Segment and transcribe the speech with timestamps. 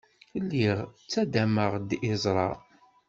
[0.43, 2.49] Lliɣ ttaddameɣ-d iẓra.